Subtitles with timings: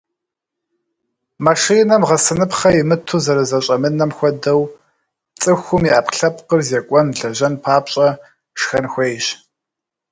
[1.45, 4.61] Машинэм гъэсыныпхъэ имыту зэрызэщӏэмынэм хуэдэу,
[5.41, 8.07] цӏыхум и ӏэпкълъэпкъыр зекӏуэн, лэжьэн папщӏэ,
[8.59, 9.25] шхэн хуейщ.